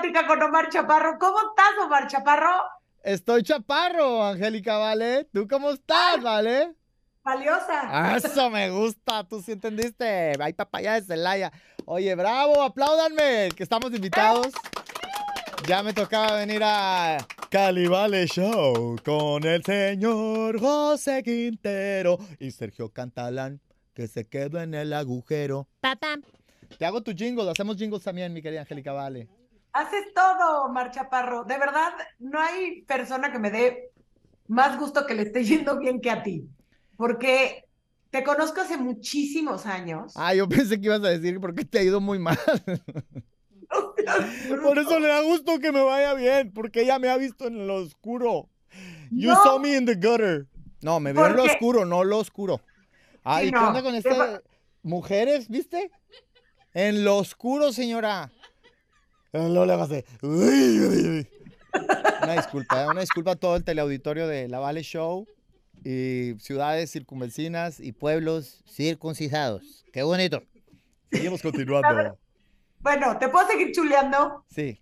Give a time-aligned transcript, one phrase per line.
[0.00, 1.18] Plática con Omar Chaparro.
[1.18, 2.64] ¿Cómo estás, Omar Chaparro?
[3.02, 5.26] Estoy chaparro, Angélica, ¿vale?
[5.32, 6.74] ¿Tú cómo estás, vale?
[7.22, 8.16] Valiosa.
[8.16, 10.32] Eso me gusta, tú sí entendiste.
[10.40, 11.52] Ay, papaya de Celaya.
[11.84, 14.48] Oye, bravo, apláudanme, que estamos invitados.
[15.66, 17.18] Ya me tocaba venir a
[17.50, 23.60] Cali Vale Show con el señor José Quintero y Sergio Cantalán,
[23.94, 25.68] que se quedó en el agujero.
[26.78, 29.39] Te hago tu jingle, hacemos jingles también, mi querida Angélica Vale.
[29.72, 31.44] Haces todo, Omar Chaparro.
[31.44, 33.90] De verdad, no hay persona que me dé
[34.48, 36.44] más gusto que le esté yendo bien que a ti.
[36.96, 37.64] Porque
[38.10, 40.12] te conozco hace muchísimos años.
[40.16, 42.38] Ah, yo pensé que ibas a decir porque te ha ido muy mal.
[44.62, 47.66] Por eso le da gusto que me vaya bien, porque ella me ha visto en
[47.66, 48.48] lo oscuro.
[49.10, 49.42] You No.
[49.42, 50.46] saw me in the gutter.
[50.82, 52.60] No, me vio en lo oscuro, no lo oscuro.
[53.22, 54.40] Ay, Sí, ¿qué onda con va-
[54.82, 55.90] Mujeres, ¿viste?
[56.72, 58.30] En lo oscuro, señora.
[59.32, 60.04] Eh, No le hagas de...
[62.22, 62.88] Una disculpa, ¿eh?
[62.88, 65.26] una disculpa a todo el teleauditorio de La Vale Show
[65.84, 69.86] y ciudades circunvecinas y pueblos circuncidados.
[69.92, 70.42] Qué bonito.
[71.10, 72.18] Seguimos continuando.
[72.80, 74.44] Bueno, ¿te puedo seguir chuleando?
[74.50, 74.80] Sí.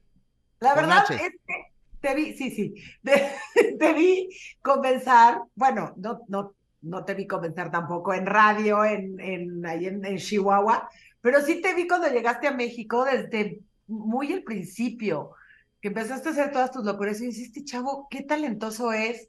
[0.61, 1.15] La Con verdad H.
[1.15, 1.55] es que
[2.01, 3.33] te vi, sí, sí, te,
[3.79, 4.29] te vi
[4.63, 10.05] comenzar, bueno, no, no, no te vi comenzar tampoco en radio, en, en, ahí en,
[10.05, 10.89] en Chihuahua,
[11.21, 15.33] pero sí te vi cuando llegaste a México desde muy el principio,
[15.81, 19.29] que empezaste a hacer todas tus locuras y dices, este chavo, qué talentoso es,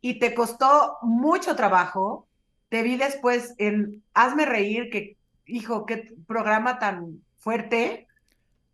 [0.00, 2.28] y te costó mucho trabajo,
[2.68, 5.16] te vi después en Hazme Reír, que,
[5.46, 8.06] hijo, qué programa tan fuerte,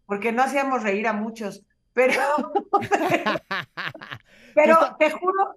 [0.06, 2.22] porque no hacíamos reír a muchos, pero,
[4.54, 5.56] pero te juro,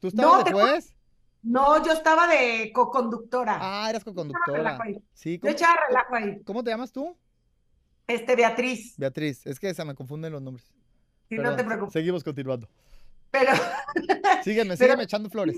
[0.00, 0.94] ¿Tú estabas No, después?
[1.42, 3.58] no, yo estaba de co-conductora.
[3.60, 4.78] Ah, eras co-conductora.
[5.14, 6.42] Sí, Yo ¿cómo, echaba relajo ahí.
[6.44, 7.16] cómo te llamas tú?
[8.06, 9.46] Este, Beatriz, Beatriz.
[9.46, 10.72] Es que se me confunden los nombres.
[11.30, 11.92] no te preocupes.
[11.92, 12.68] Seguimos continuando.
[13.30, 13.52] Pero,
[14.44, 15.56] Sígueme, Pero- sígueme echando flores.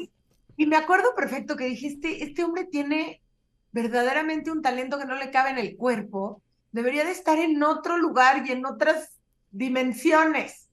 [0.57, 3.21] y me acuerdo perfecto que dijiste, este hombre tiene
[3.73, 6.41] verdaderamente un talento que no le cabe en el cuerpo,
[6.73, 9.19] debería de estar en otro lugar y en otras
[9.51, 10.69] dimensiones.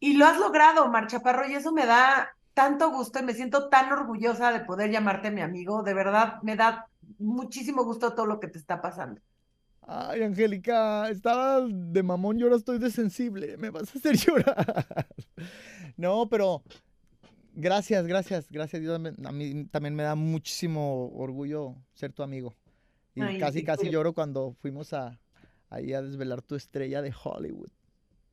[0.00, 3.68] Y lo has logrado, Omar Chaparro, y eso me da tanto gusto y me siento
[3.70, 5.82] tan orgullosa de poder llamarte mi amigo.
[5.82, 6.86] De verdad, me da
[7.18, 9.20] muchísimo gusto todo lo que te está pasando.
[9.86, 13.56] Ay, Angélica, estaba de mamón y ahora estoy de sensible.
[13.58, 15.06] Me vas a hacer llorar.
[15.96, 16.62] No, pero
[17.54, 18.82] gracias, gracias, gracias.
[18.84, 22.54] También- a mí también me da muchísimo orgullo ser tu amigo.
[23.14, 23.90] Y Ay, casi, casi cool.
[23.90, 25.20] lloro cuando fuimos a
[25.70, 27.70] ahí a desvelar tu estrella de Hollywood.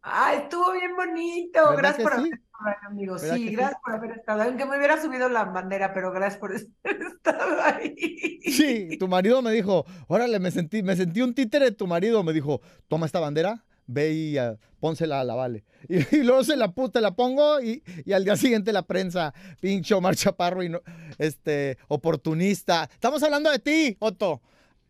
[0.04, 1.60] Ay, estuvo bien bonito.
[1.76, 2.20] ¿Verdad Gracias por sí?
[2.20, 3.14] haber estado ahí, amigo.
[3.16, 4.42] ¿Verdad Sí, gracias por haber estado.
[4.44, 6.52] Aunque me hubiera subido la bandera, pero gracias por
[6.84, 8.40] haber estado ahí.
[8.46, 12.24] Sí, tu marido me dijo, órale, me sentí, me sentí un títere de tu marido.
[12.24, 15.64] Me dijo, toma esta bandera, ve y ah, pónsela a la vale.
[15.88, 18.82] Y, y luego se la, pu- te la pongo y, y al día siguiente la
[18.84, 20.82] prensa, pinche Omar Chaparro, y no,
[21.20, 22.90] este, oportunista.
[22.92, 24.42] Estamos hablando de ti, Otto,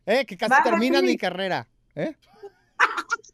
[0.05, 0.25] ¿eh?
[0.25, 1.01] que casi sí.
[1.03, 1.67] mi carrera.
[1.95, 2.15] ¿eh?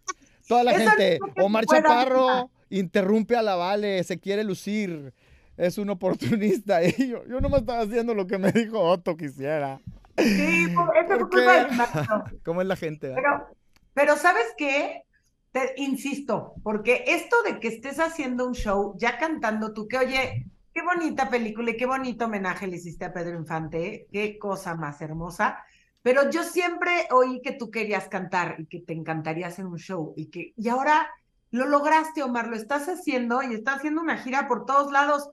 [0.47, 4.43] Toda la Eso gente, no es que Omar Chaparro interrumpe a la vale, se quiere
[4.43, 5.13] lucir.
[5.57, 6.81] Es un oportunista.
[6.97, 9.79] Y yo, yo nomás estaba haciendo lo que me dijo Otto quisiera.
[10.17, 11.63] Sí, eso ¿Por culpa qué?
[11.63, 12.23] del maestro.
[12.45, 13.13] ¿Cómo es la gente?
[13.13, 13.47] Pero,
[13.93, 15.03] pero ¿sabes qué?
[15.51, 20.45] Te insisto, porque esto de que estés haciendo un show, ya cantando tú, que oye,
[20.73, 24.07] qué bonita película y qué bonito homenaje le hiciste a Pedro Infante, ¿eh?
[24.11, 25.63] qué cosa más hermosa.
[26.01, 30.13] Pero yo siempre oí que tú querías cantar y que te encantaría hacer un show
[30.15, 31.09] y que y ahora
[31.51, 35.29] lo lograste, Omar, lo estás haciendo y estás haciendo una gira por todos lados.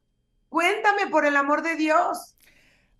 [0.48, 2.36] Cuéntame por el amor de Dios.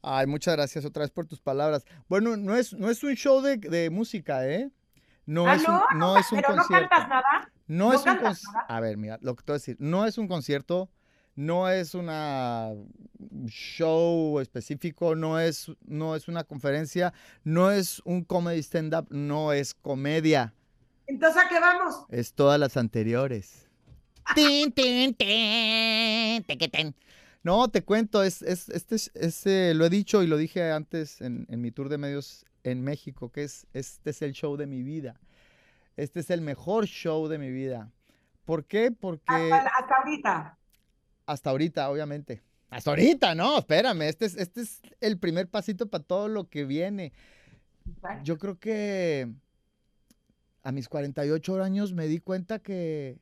[0.03, 1.85] Ay, muchas gracias otra vez por tus palabras.
[2.09, 4.71] Bueno, no es, no es un show de, de música, ¿eh?
[5.27, 7.51] No ah, es no, un, no es un pero no cantas nada.
[7.67, 8.59] No ¿No es un concierto.
[8.69, 9.77] A ver, mira, lo que te voy a decir.
[9.79, 10.91] No es un concierto,
[11.37, 12.73] no es una
[13.47, 19.75] show específico, no es, no es una conferencia, no es un comedy stand-up, no es
[19.75, 20.55] comedia.
[21.07, 22.07] Entonces, ¿a qué vamos?
[22.09, 23.69] Es todas las anteriores.
[24.35, 26.95] Tin, tin, tin, tequeten.
[27.43, 30.73] No, te cuento, es, es, este es, es, eh, lo he dicho y lo dije
[30.73, 34.57] antes en, en mi tour de medios en México, que es, este es el show
[34.57, 35.21] de mi vida.
[35.97, 37.91] Este es el mejor show de mi vida.
[38.47, 38.91] ¿Por qué?
[38.91, 39.25] Porque...
[39.27, 40.59] Hasta, hasta ahorita.
[41.27, 42.43] Hasta ahorita, obviamente.
[42.71, 46.65] Hasta ahorita, no, espérame, este es, este es el primer pasito para todo lo que
[46.65, 47.13] viene.
[48.25, 49.31] Yo creo que
[50.63, 53.19] a mis 48 años me di cuenta que,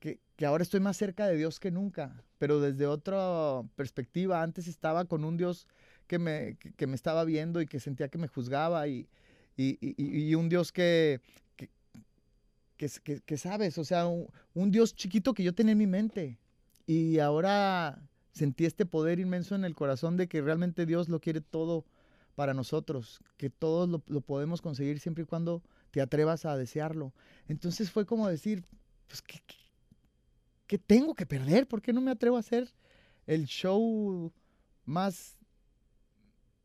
[0.00, 4.42] que, que, ahora estoy más cerca de Dios que nunca, pero desde otra perspectiva.
[4.42, 5.68] Antes estaba con un Dios
[6.06, 9.08] que me, que, me estaba viendo y que sentía que me juzgaba y,
[9.56, 11.20] y, y, y un Dios que,
[11.56, 16.38] que, que, sabes, o sea, un, un, Dios chiquito que yo tenía en mi mente.
[16.86, 18.02] Y ahora
[18.32, 21.84] sentí este poder inmenso en el corazón de que realmente Dios lo quiere todo
[22.34, 27.14] para nosotros, que todos lo, podemos conseguir siempre y cuando te atrevas a desearlo.
[27.48, 28.64] Entonces fue como decir,
[29.06, 29.40] pues, ¿qué,
[30.66, 31.68] qué, tengo que perder?
[31.68, 32.68] ¿Por qué no me atrevo a hacer
[33.26, 34.32] el show
[34.84, 35.38] más,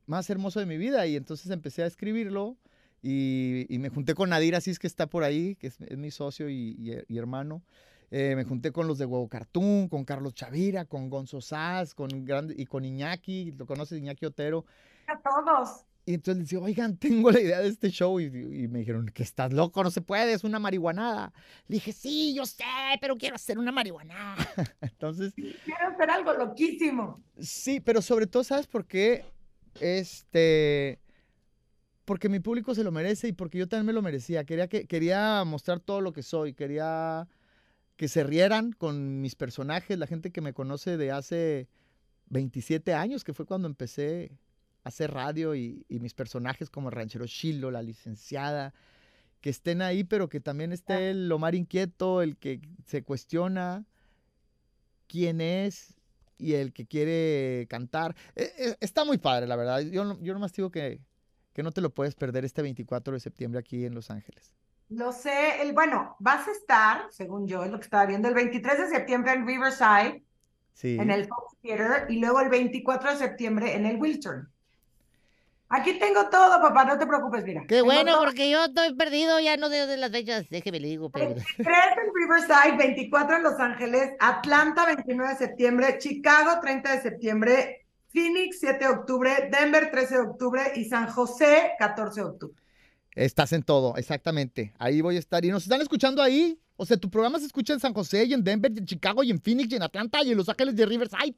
[0.08, 1.06] más hermoso de mi vida?
[1.06, 2.58] Y entonces empecé a escribirlo
[3.04, 6.50] y, y, me junté con Nadir Asís, que está por ahí, que es, mi socio
[6.50, 7.64] y, y hermano.
[8.12, 12.26] Eh, me junté con los de Huevo Cartoon, con Carlos Chavira, con Gonzo Sass, con
[12.26, 14.66] grande, y con Iñaki, lo conoces, Iñaki Otero.
[15.08, 15.86] A todos.
[16.06, 18.20] Y entonces les digo, oigan, tengo la idea de este show.
[18.20, 21.32] Y, y, me dijeron, que estás loco, no se puede, es una marihuanada.
[21.68, 22.64] Le dije, sí, yo sé,
[23.00, 24.36] pero quiero hacer una marihuanada.
[24.82, 25.34] entonces.
[25.36, 27.22] Quiero hacer algo loquísimo.
[27.38, 29.24] Sí, pero sobre todo, ¿sabes por qué?
[29.80, 31.00] Este
[32.10, 34.44] porque mi público se lo merece y porque yo también me lo merecía.
[34.44, 37.28] Quería, que, quería mostrar todo lo que soy, quería
[38.00, 41.68] que se rieran con mis personajes, la gente que me conoce de hace
[42.30, 44.32] 27 años, que fue cuando empecé
[44.86, 48.74] a hacer radio y, y mis personajes como Ranchero Chilo, la licenciada,
[49.42, 53.86] que estén ahí, pero que también esté el Omar inquieto, el que se cuestiona
[55.08, 55.94] quién es
[56.38, 58.16] y el que quiere cantar.
[58.80, 59.82] Está muy padre, la verdad.
[59.82, 61.02] Yo, yo nomás digo que,
[61.52, 64.59] que no te lo puedes perder este 24 de septiembre aquí en Los Ángeles.
[64.90, 68.34] Lo sé, el, bueno, vas a estar, según yo, es lo que estaba viendo, el
[68.34, 70.24] 23 de septiembre en Riverside,
[70.74, 70.98] sí.
[71.00, 74.50] en el Fox Theater, y luego el 24 de septiembre en el Wiltern.
[75.72, 77.64] Aquí tengo todo, papá, no te preocupes, mira.
[77.68, 78.24] Qué bueno, todo.
[78.26, 81.12] porque yo estoy perdido, ya no de las fechas, déjeme le digo.
[81.12, 81.36] Pero...
[81.36, 87.86] 23 en Riverside, 24 en Los Ángeles, Atlanta, 29 de septiembre, Chicago, 30 de septiembre,
[88.12, 92.56] Phoenix, 7 de octubre, Denver, 13 de octubre y San José, 14 de octubre.
[93.20, 94.74] Estás en todo, exactamente.
[94.80, 95.44] Ahí voy a estar.
[95.44, 96.58] ¿Y nos están escuchando ahí?
[96.78, 99.24] O sea, tu programa se escucha en San José, y en Denver, y en Chicago,
[99.24, 101.36] y en Phoenix, y en Atlanta, y en Los Ángeles de Riverside.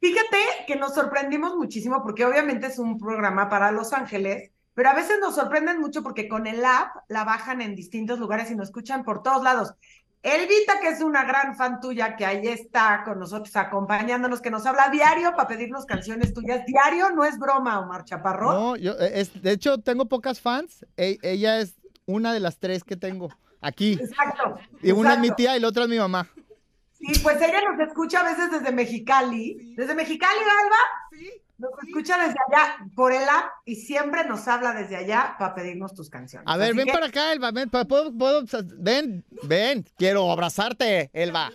[0.00, 4.94] Fíjate que nos sorprendimos muchísimo porque obviamente es un programa para Los Ángeles, pero a
[4.94, 8.68] veces nos sorprenden mucho porque con el app la bajan en distintos lugares y nos
[8.68, 9.74] escuchan por todos lados.
[10.22, 14.66] Elvita, que es una gran fan tuya, que ahí está con nosotros acompañándonos, que nos
[14.66, 16.66] habla diario para pedirnos canciones tuyas.
[16.66, 18.52] Diario no es broma, Omar Chaparro.
[18.52, 20.84] No, yo, es, de hecho, tengo pocas fans.
[20.98, 23.30] E ella es una de las tres que tengo
[23.62, 23.94] aquí.
[23.94, 24.58] Exacto.
[24.82, 25.00] Y exacto.
[25.00, 26.28] una es mi tía y la otra es mi mamá.
[26.92, 29.56] Sí, pues ella nos escucha a veces desde Mexicali.
[29.58, 29.74] Sí.
[29.74, 30.76] ¿Desde Mexicali, Alba?
[31.18, 31.30] Sí.
[31.60, 35.94] Nos escucha desde allá por el app y siempre nos habla desde allá para pedirnos
[35.94, 36.46] tus canciones.
[36.48, 36.92] A ver, Así ven que...
[36.92, 38.44] para acá, Elba, ven, ¿puedo, puedo,
[38.78, 41.50] ven, ven, quiero abrazarte, Elba.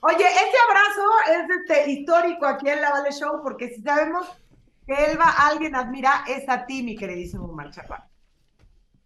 [0.00, 4.26] Oye, este abrazo es este, histórico aquí en la Vale Show porque si sabemos
[4.86, 8.04] que Elba alguien admira es a ti, mi queridísimo Omar Chaparro.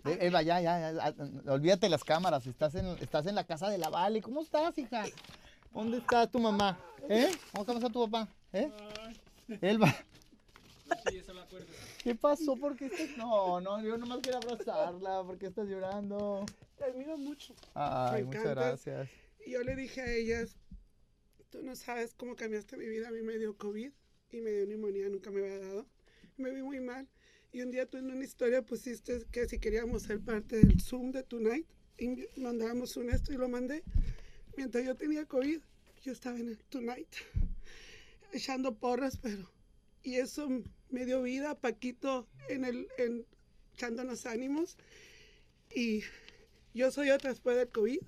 [0.05, 1.15] Elba, ya, ya, ya,
[1.53, 4.23] olvídate las cámaras, estás en, estás en la casa de la Vale.
[4.23, 5.05] ¿Cómo estás, hija?
[5.73, 6.79] ¿Dónde está tu mamá?
[7.09, 7.31] ¿Eh?
[7.53, 8.29] ¿Cómo está tu papá?
[8.53, 8.71] ¿Eh?
[9.61, 9.95] Elba.
[11.09, 11.67] Sí, eso me acuerdo.
[12.03, 12.57] ¿Qué pasó?
[12.57, 13.17] ¿Por qué estás.?
[13.17, 15.23] No, no, yo nomás quiero abrazarla.
[15.25, 16.47] ¿Por qué estás llorando?
[16.77, 17.55] Te admiro mucho.
[17.75, 19.11] Ay, muchas gracias.
[19.45, 20.57] Y yo le dije a ellas:
[21.51, 23.09] Tú no sabes cómo cambiaste mi vida.
[23.09, 23.91] A mí me dio COVID
[24.31, 25.87] y me dio neumonía, nunca me había dado.
[26.37, 27.09] Me vi muy mal.
[27.53, 31.13] Y un día tú en una historia pusiste que si queríamos ser parte del Zoom
[31.13, 31.67] de Tonight,
[31.99, 33.83] y mandábamos un esto y lo mandé.
[34.57, 35.61] Mientras yo tenía COVID,
[36.03, 37.09] yo estaba en el Tonight,
[38.33, 39.51] echando porras, pero.
[40.03, 40.49] Y eso
[40.91, 43.27] me dio vida, Paquito, en el, en,
[43.75, 44.77] echándonos ánimos.
[45.75, 46.03] Y
[46.75, 48.01] yo soy otra después del COVID,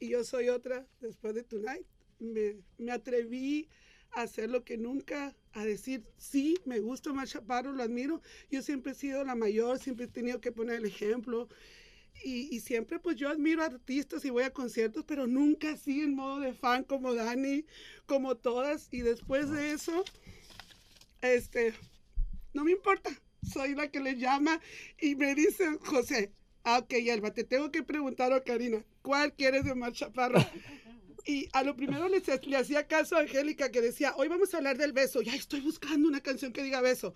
[0.00, 1.86] y yo soy otra después de Tonight.
[2.18, 3.68] Me, me atreví
[4.12, 8.20] a hacer lo que nunca, a decir, sí, me gusta más Chaparro, lo admiro.
[8.50, 11.48] Yo siempre he sido la mayor, siempre he tenido que poner el ejemplo.
[12.24, 16.14] Y, y, siempre pues yo admiro artistas y voy a conciertos, pero nunca así en
[16.14, 17.64] modo de fan como Dani,
[18.06, 18.88] como todas.
[18.90, 20.04] Y después de eso,
[21.20, 21.74] este,
[22.52, 23.10] no me importa,
[23.42, 24.60] soy la que le llama
[25.00, 26.32] y me dice, José,
[26.64, 30.44] ah, ok, Alba, te tengo que preguntar a Karina, ¿cuál quieres de Omar Chaparro?
[31.24, 34.58] Y a lo primero le, le hacía caso a Angélica que decía, hoy vamos a
[34.58, 35.20] hablar del beso.
[35.20, 37.14] Ya estoy buscando una canción que diga beso.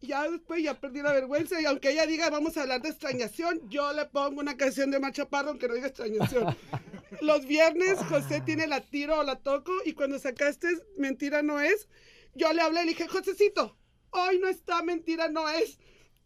[0.00, 3.60] Ya después ya perdí la vergüenza y aunque ella diga vamos a hablar de extrañación,
[3.68, 6.56] yo le pongo una canción de Machaparro aunque no diga extrañación.
[7.20, 11.88] Los viernes José tiene la tiro o la toco y cuando sacaste Mentira no es,
[12.34, 13.76] yo le hablé y le dije, Josecito,
[14.10, 15.78] hoy no está Mentira no es.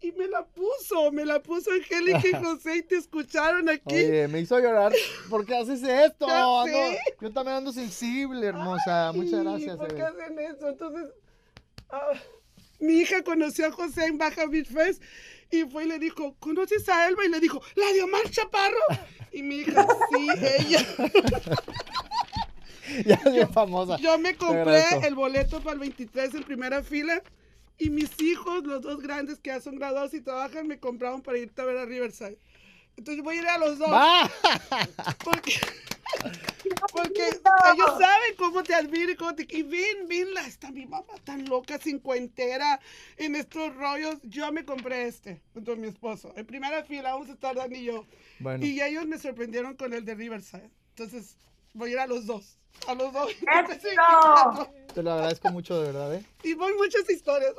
[0.03, 3.95] Y me la puso, me la puso Angélica y José y te escucharon aquí.
[3.95, 4.93] Oye, me hizo llorar.
[5.31, 6.27] ¿Por qué haces esto?
[7.21, 9.13] Yo también ando sensible, hermosa.
[9.15, 9.77] Muchas gracias.
[9.77, 10.69] ¿Por qué hacen eso?
[10.69, 11.09] Entonces,
[11.89, 12.13] ah,
[12.83, 15.03] mi hija conoció a José en Baja Beach Fest
[15.51, 17.25] y fue y le dijo, ¿conoces a Elba?
[17.25, 18.77] Y le dijo, ¿la de Omar Chaparro?
[19.33, 20.87] Y mi hija, sí, ella.
[23.07, 23.97] Ya es bien famosa.
[23.97, 27.23] Yo me compré el boleto para el 23 en primera fila
[27.79, 31.39] y mis hijos, los dos grandes que ya son graduados y trabajan, me compraron para
[31.39, 32.39] irte a ver a Riverside.
[32.97, 33.91] Entonces voy a ir a los dos.
[35.25, 35.55] Porque,
[36.93, 39.47] porque ellos saben cómo te admiro y cómo te...
[39.49, 42.81] Y ven, ven, la, está mi mamá tan loca, cincuentera,
[43.17, 44.19] en estos rollos.
[44.23, 46.33] Yo me compré este, junto a mi esposo.
[46.37, 48.07] En primera fila vamos a estar Dani y yo.
[48.39, 50.71] Bueno, Y ellos me sorprendieron con el de Riverside.
[50.91, 51.37] Entonces
[51.75, 52.59] voy a ir a los dos.
[52.87, 53.31] A los dos.
[53.31, 54.69] ¡Eso!
[54.95, 56.25] te lo agradezco mucho, de verdad, ¿eh?
[56.43, 57.53] Y voy muchas historias.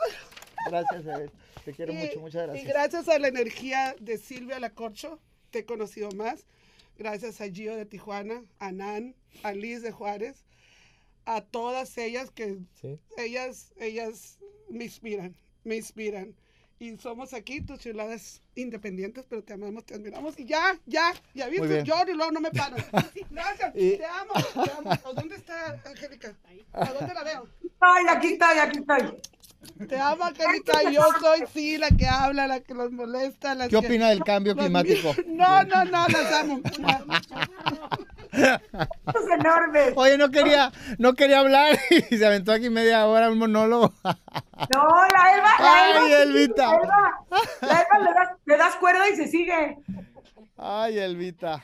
[0.69, 1.29] Gracias, Eve.
[1.65, 2.67] Te quiero Y- mucho, muchas Y gracias.
[2.67, 5.19] gracias a la energía de Silvia Lacorcho,
[5.51, 6.45] te he conocido más.
[6.97, 10.45] Gracias a Gio de Tijuana, a Nan, a Liz de Juárez,
[11.25, 12.99] a todas ellas que Sí.
[13.17, 16.35] ellas, ellas me inspiran, me inspiran.
[16.79, 20.37] Y somos aquí, tus chuladas independientes, pero te amamos, te admiramos.
[20.37, 22.75] Y ya, ya, ya viste, yo y luego no me paro.
[23.31, 24.33] Gracias, Y- te amo,
[24.65, 24.91] te amo.
[24.91, 26.35] ¿A ¿Dónde está Angélica?
[26.73, 27.47] ¿A dónde la veo?
[27.63, 29.21] Estoy, aquí estoy, aquí estoy.
[29.87, 30.91] Te amo, Angélica.
[30.91, 33.55] Yo soy, sí, la que habla, la que los molesta.
[33.55, 33.85] La ¿Qué que...
[33.87, 35.13] opina del cambio los climático?
[35.27, 36.61] No, no, no, las amo.
[38.33, 39.93] Estos enormes.
[39.95, 41.77] Oye, no quería, no quería hablar
[42.09, 43.93] y se aventó aquí media hora un monólogo.
[44.03, 46.21] No, la Elba, la Ay, Elba.
[46.23, 46.67] Elvita.
[46.67, 47.25] La Elba,
[47.61, 49.77] la Elba le, das, le das cuerda y se sigue.
[50.57, 51.63] Ay, Elvita.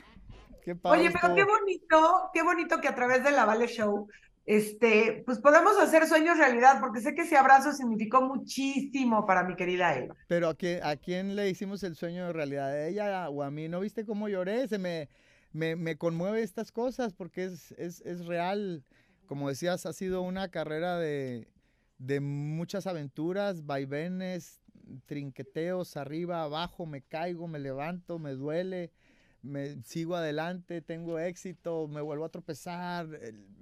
[0.64, 4.08] Qué padre Oye, pero qué bonito, qué bonito que a través de la Vale Show,
[4.50, 9.54] este, pues podemos hacer sueños realidad, porque sé que ese abrazo significó muchísimo para mi
[9.54, 10.16] querida Elba.
[10.26, 12.70] Pero ¿a quién, ¿a quién le hicimos el sueño de realidad?
[12.70, 13.68] ¿A ella o a mí?
[13.68, 14.66] ¿No viste cómo lloré?
[14.66, 15.08] Se me,
[15.52, 18.82] me, me conmueve estas cosas porque es, es, es real.
[19.26, 21.46] Como decías, ha sido una carrera de,
[21.98, 24.60] de muchas aventuras, vaivenes,
[25.06, 28.90] trinqueteos, arriba, abajo, me caigo, me levanto, me duele,
[29.42, 33.08] me sigo adelante, tengo éxito, me vuelvo a tropezar,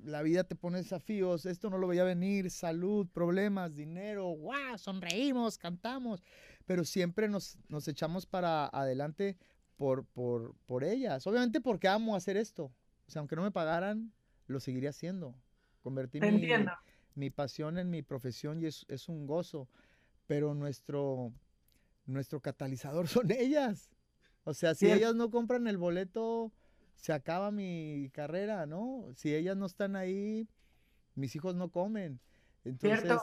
[0.05, 5.59] la vida te pone desafíos, esto no lo veía venir, salud, problemas, dinero, guau, sonreímos,
[5.59, 6.23] cantamos,
[6.67, 9.37] pero siempre nos, nos echamos para adelante
[9.77, 12.65] por, por, por ellas, obviamente porque amo hacer esto,
[13.07, 14.13] o sea, aunque no me pagaran,
[14.47, 15.35] lo seguiría haciendo,
[15.83, 16.49] convertir mi,
[17.15, 19.69] mi pasión en mi profesión y es, es un gozo,
[20.27, 21.33] pero nuestro,
[22.07, 23.91] nuestro catalizador son ellas.
[24.49, 26.51] O sea, si ellas no compran el boleto,
[26.97, 29.05] se acaba mi carrera, ¿no?
[29.15, 30.49] Si ellas no están ahí,
[31.15, 32.19] mis hijos no comen.
[32.65, 33.23] Entonces, Cierto.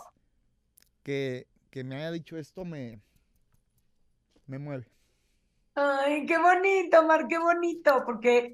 [1.02, 3.02] que, que me haya dicho esto me,
[4.46, 4.88] me mueve.
[5.74, 8.54] Ay, qué bonito, Mar, qué bonito, porque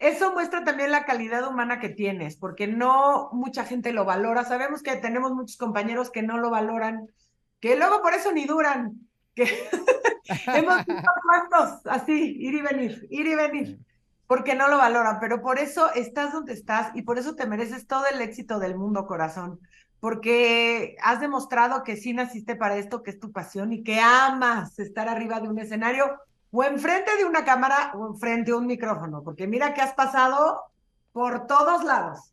[0.00, 4.42] eso muestra también la calidad humana que tienes, porque no mucha gente lo valora.
[4.42, 7.06] Sabemos que tenemos muchos compañeros que no lo valoran,
[7.60, 9.44] que luego por eso ni duran, que
[10.46, 13.78] hemos visto cuántos así, ir y venir, ir y venir,
[14.26, 17.86] porque no lo valoran, pero por eso estás donde estás y por eso te mereces
[17.86, 19.60] todo el éxito del mundo, corazón,
[20.00, 24.78] porque has demostrado que sí naciste para esto, que es tu pasión y que amas
[24.78, 26.18] estar arriba de un escenario
[26.52, 30.62] o enfrente de una cámara o enfrente de un micrófono, porque mira que has pasado
[31.12, 32.32] por todos lados.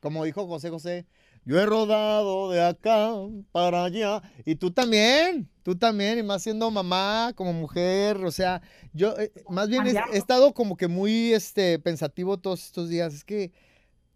[0.00, 1.06] Como dijo José José,
[1.44, 3.10] yo he rodado de acá
[3.50, 4.22] para allá.
[4.44, 9.32] Y tú también, tú también, y más siendo mamá, como mujer, o sea, yo eh,
[9.48, 13.14] más bien he, estado como que muy este, pensativo todos estos días.
[13.14, 13.50] Es que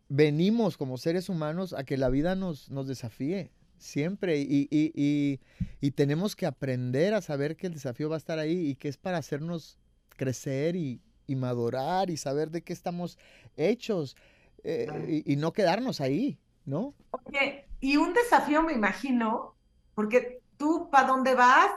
[0.08, 5.40] venimos como seres humanos a que la vida nos, nos desafíe siempre y, y- y-
[5.80, 8.88] y tenemos que aprender a saber que el desafío va a estar ahí y que
[8.88, 9.78] es para hacernos
[10.16, 13.18] crecer y, y madurar y saber de qué estamos
[13.56, 14.16] hechos
[14.64, 16.94] eh, y no quedarnos ahí, ¿no?
[17.10, 19.56] Oye, y un desafío me imagino,
[19.94, 21.70] porque tú para dónde vas,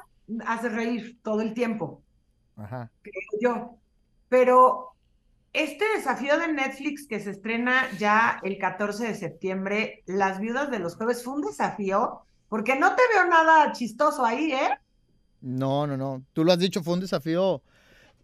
[0.45, 2.03] haces reír todo el tiempo,
[2.57, 2.91] Ajá.
[3.01, 3.75] creo yo.
[4.27, 4.95] Pero
[5.53, 10.79] este desafío de Netflix que se estrena ya el 14 de septiembre, Las Viudas de
[10.79, 14.69] los Jueves, fue un desafío, porque no te veo nada chistoso ahí, ¿eh?
[15.41, 16.25] No, no, no.
[16.33, 17.63] Tú lo has dicho, fue un desafío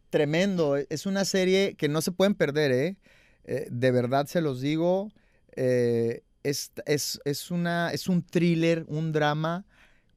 [0.10, 0.78] tremendo.
[0.78, 2.98] Es una serie que no se pueden perder, ¿eh?
[3.46, 5.12] Eh, de verdad se los digo,
[5.56, 9.66] eh, es, es, es una, es un thriller, un drama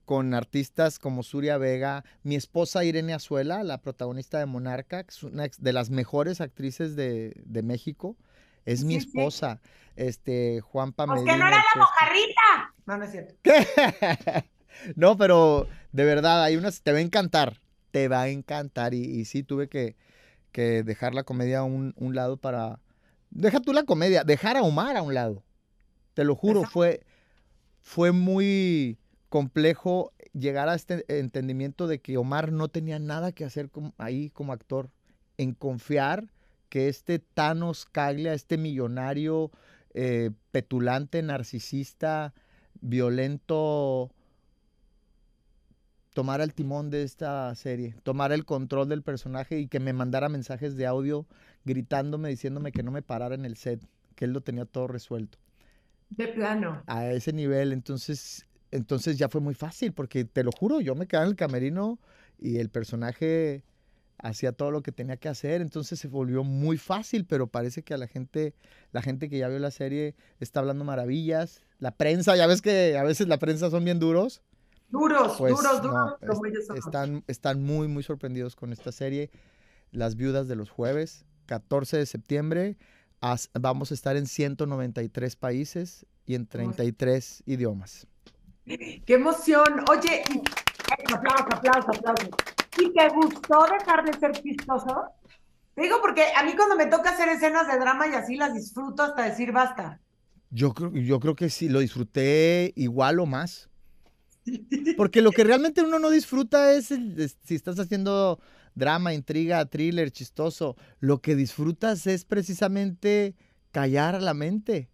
[0.05, 5.23] con artistas como Suria Vega, mi esposa Irene Azuela, la protagonista de Monarca, que es
[5.23, 8.17] una de las mejores actrices de, de México,
[8.65, 9.09] es mi Sí, sí.
[9.09, 9.61] esposa.
[9.97, 12.75] Este, Juanpa Pues Medina, no era la mojarrita.
[12.87, 13.35] No, no es cierto.
[14.97, 18.95] no, pero de verdad, hay unas, te va a encantar, te va a encantar.
[18.95, 19.97] Y, y sí, tuve que,
[20.53, 22.81] que dejar la comedia a un, un lado para...
[23.31, 25.45] Deja tú la comedia, dejar a Omar a un lado.
[26.19, 26.73] Te lo juro, Exacto.
[26.73, 27.01] fue,
[27.81, 28.99] fue muy
[29.29, 34.29] complejo llegar a este entendimiento de que Omar no tenía nada que hacer como- ahí
[34.31, 34.91] como actor,
[35.37, 36.33] en confiar
[36.71, 39.53] que este Thanos Caglia, este millonario
[39.95, 42.35] eh, petulante, narcisista,
[42.81, 44.11] violento,
[46.15, 50.29] tomara el timón de esta serie, tomara el control del personaje y que me mandara
[50.29, 51.27] mensajes de audio
[51.65, 53.81] gritándome, diciéndome que no me parara en el set,
[54.17, 55.39] que él lo tenía todo resuelto.
[56.11, 56.83] De plano.
[56.87, 61.07] A ese nivel, entonces, entonces ya fue muy fácil, porque te lo juro, yo me
[61.07, 61.99] quedaba en el camerino
[62.39, 63.63] y el personaje
[64.21, 67.95] hacía todo lo que tenía que hacer, entonces se volvió muy fácil, pero parece que
[67.95, 68.55] a la gente,
[68.91, 71.63] la gente que ya vio la serie está hablando maravillas.
[71.79, 74.43] La prensa, ya ves que a veces la prensa son bien duros.
[74.91, 76.41] Duros, Pues duros, no, duros.
[76.59, 79.31] es- están, están muy, muy sorprendidos con esta serie.
[79.93, 82.77] Las viudas de los jueves, 14 de septiembre.
[83.21, 88.07] As- vamos a estar en 193 países y en 33 idiomas.
[88.65, 89.85] ¡Qué emoción!
[89.91, 90.39] Oye, y...
[90.91, 92.29] Ay, aplauso, aplauso, aplauso.
[92.81, 95.05] ¿Y te gustó dejar de ser chistoso?
[95.75, 98.55] Te digo porque a mí cuando me toca hacer escenas de drama y así las
[98.55, 100.01] disfruto hasta decir basta.
[100.51, 103.69] Yo creo, yo creo que sí, lo disfruté igual o más.
[104.97, 108.41] Porque lo que realmente uno no disfruta es, el- es si estás haciendo
[108.79, 110.77] drama, intriga, thriller, chistoso.
[111.01, 113.35] Lo que disfrutas es precisamente
[113.73, 114.89] callar a la mente.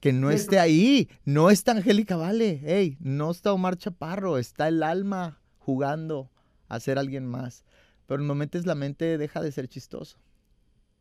[0.00, 1.08] Que no esté ahí.
[1.24, 2.60] No está Angélica Vale.
[2.64, 4.38] Hey, no está Omar Chaparro.
[4.38, 6.30] Está el alma jugando
[6.68, 7.64] a ser alguien más.
[8.06, 10.18] Pero no metes la mente, deja de ser chistoso.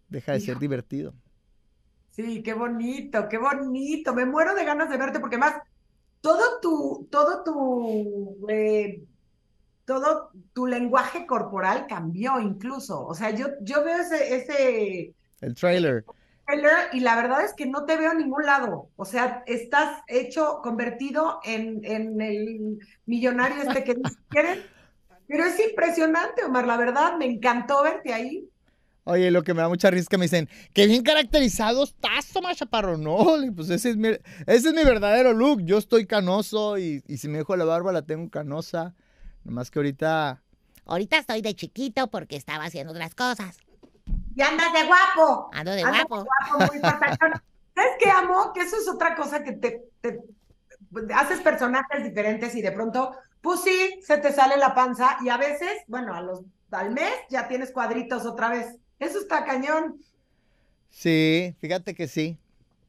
[0.09, 1.13] Deja de ser divertido.
[2.09, 4.13] Sí, qué bonito, qué bonito.
[4.13, 5.55] Me muero de ganas de verte porque más
[6.21, 9.03] todo tu, todo tu, eh,
[9.85, 13.05] todo tu lenguaje corporal cambió incluso.
[13.05, 16.03] O sea, yo, yo veo ese, ese El trailer.
[16.45, 18.91] trailer y la verdad es que no te veo en ningún lado.
[18.95, 24.59] O sea, estás hecho, convertido en, en el millonario este que dices, ¿quieres?
[25.27, 28.49] Pero es impresionante, Omar, la verdad, me encantó verte ahí.
[29.07, 32.31] Oye, lo que me da mucha risa es que me dicen, qué bien caracterizado estás,
[32.33, 32.97] Tomás Chaparro.
[32.97, 35.61] No, pues ese es mi, ese es mi verdadero look.
[35.63, 38.95] Yo estoy canoso y, y si me dejo la barba la tengo canosa.
[39.45, 40.41] Nomás que ahorita,
[40.85, 43.57] Ahorita estoy de chiquito porque estaba haciendo otras cosas.
[44.35, 45.49] Y andas de guapo.
[45.53, 46.25] Ando de Andas guapo.
[46.49, 46.79] guapo, muy.
[47.75, 48.51] ¿Sabes qué, amo?
[48.53, 50.19] Que eso es otra cosa que te, te-
[51.13, 55.37] haces personajes diferentes y de pronto, pues sí, se te sale la panza y a
[55.37, 58.75] veces, bueno, a los, al mes ya tienes cuadritos otra vez.
[58.99, 59.97] Eso está cañón.
[60.89, 62.37] sí, fíjate que sí.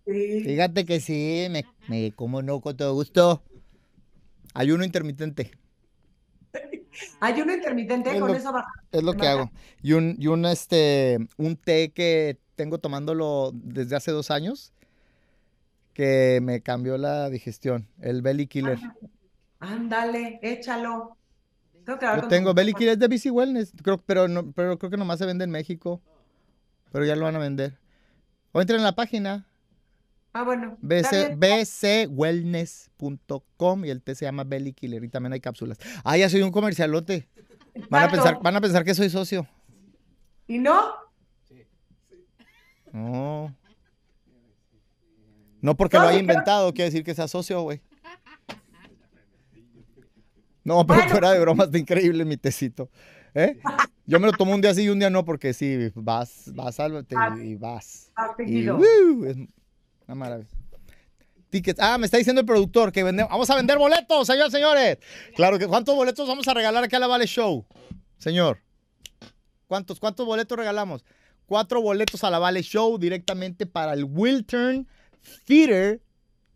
[0.06, 0.42] Sí.
[0.44, 3.42] Fíjate que sí, me, me como no, con todo gusto.
[4.54, 5.50] Ayuno intermitente,
[7.20, 8.70] Ayuno intermitente, Es con lo- eso baja.
[8.92, 9.50] es lo que hago.
[9.82, 14.72] Y un, y un, este, un té que tengo tomándolo desde hace dos años,
[15.92, 18.78] que me cambió la digestión, el Belly Killer.
[19.60, 21.16] Ándale, échalo.
[21.84, 24.90] Tengo que Yo tengo Belly Killer es de BC Wellness, creo, pero, no, pero creo
[24.90, 26.00] que nomás se vende en México.
[26.92, 27.78] Pero ya lo van a vender.
[28.52, 29.45] O entren en la página
[30.36, 30.76] Ah, bueno.
[30.82, 35.78] bc, bcwellness.com y el té se llama Belly Killer y también hay cápsulas.
[36.04, 37.26] Ah, ya soy un comercialote.
[37.88, 39.46] Van a pensar, van a pensar que soy socio.
[40.46, 40.92] ¿Y no?
[42.92, 43.54] No.
[45.62, 47.80] No porque lo haya inventado, quiere decir que sea socio, güey.
[50.64, 51.12] No, pero Bueno.
[51.12, 52.90] fuera de bromas, está increíble mi tecito.
[53.34, 53.58] ¿Eh?
[54.06, 56.74] Yo me lo tomo un día sí y un día no, porque sí, vas, vas,
[56.76, 58.12] sálvate y vas.
[58.38, 58.68] Y.
[58.68, 59.24] ¡woo!
[59.24, 59.36] es
[60.06, 60.48] una maravilla.
[61.50, 61.80] Tickets.
[61.80, 64.98] Ah, me está diciendo el productor que vende- vamos a vender boletos, señores, señores.
[65.34, 67.64] Claro que ¿cuántos boletos vamos a regalar aquí a la Vale Show?
[68.18, 68.58] Señor.
[69.66, 71.04] ¿Cuántos, cuántos boletos regalamos?
[71.46, 74.88] Cuatro boletos a la Vale Show directamente para el Wiltern
[75.46, 76.00] Theater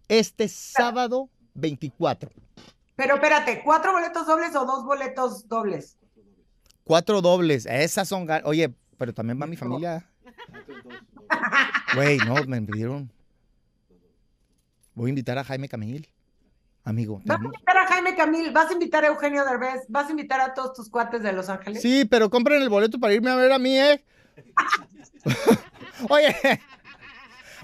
[0.08, 2.30] este sábado 24.
[2.96, 5.96] Pero espérate, ¿cuatro boletos dobles o dos boletos dobles?
[6.84, 7.66] Cuatro dobles.
[7.66, 8.26] Esas son.
[8.44, 10.10] Oye, pero también va mi familia.
[11.94, 13.10] Güey, no, me pidieron.
[15.00, 16.10] Voy a invitar a Jaime Camil.
[16.84, 17.22] Amigo.
[17.24, 20.42] Vas a invitar a Jaime Camil, vas a invitar a Eugenio Derbez, vas a invitar
[20.42, 21.80] a todos tus cuates de Los Ángeles.
[21.80, 24.04] Sí, pero compren el boleto para irme a ver a mí, ¿eh?
[26.10, 26.36] Oye.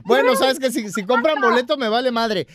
[0.05, 2.46] Bueno, sabes que si, si compran boleto me vale madre.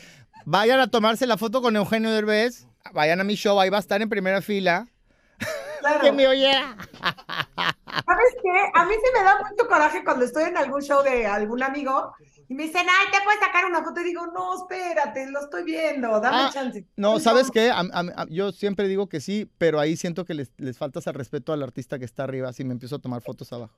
[0.46, 2.66] Vayan a tomarse la foto con Eugenio Derbez.
[2.92, 4.88] Vayan a mi show, ahí va a estar en primera fila.
[5.80, 6.02] Claro.
[6.02, 6.78] Que me oyera.
[8.06, 8.72] ¿Sabes qué?
[8.74, 12.14] A mí sí me da mucho coraje cuando estoy en algún show de algún amigo
[12.48, 14.02] y me dicen, ay, ¿te puedes sacar una foto?
[14.02, 16.86] Y digo, no, espérate, lo estoy viendo, dame Ah, chance.
[16.96, 17.72] No, Pues ¿sabes qué?
[17.72, 21.08] A- a- a- yo siempre digo que sí, pero ahí siento que les, les faltas
[21.08, 23.74] al respeto al artista que está arriba si me empiezo a tomar fotos abajo.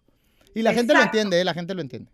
[0.55, 1.45] Y la gente lo entiende, ¿eh?
[1.45, 2.11] La gente lo entiende.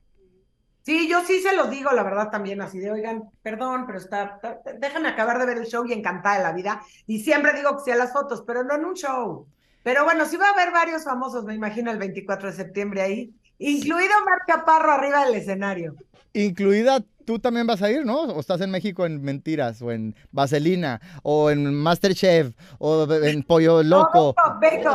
[0.83, 4.39] Sí, yo sí se los digo, la verdad, también, así de, oigan, perdón, pero está,
[4.41, 6.81] está- déjame acabar de ver el show y encantada de la vida.
[7.05, 9.45] Y siempre digo que sí a las fotos, pero no en un show.
[9.83, 13.33] Pero bueno, sí va a haber varios famosos, me imagino, el 24 de septiembre ahí,
[13.59, 15.95] incluido Mar Chaparro arriba del escenario.
[16.33, 18.21] Incluida, tú también vas a ir, ¿no?
[18.21, 23.83] O estás en México en Mentiras, o en Vaselina, o en Masterchef, o en Pollo
[23.83, 24.35] Loco.